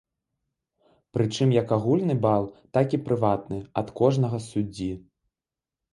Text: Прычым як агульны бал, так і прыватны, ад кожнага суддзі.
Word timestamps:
Прычым 1.17 1.51
як 1.57 1.67
агульны 1.77 2.15
бал, 2.23 2.43
так 2.77 2.87
і 2.99 3.03
прыватны, 3.11 3.59
ад 3.83 3.87
кожнага 4.03 4.37
суддзі. 4.51 4.91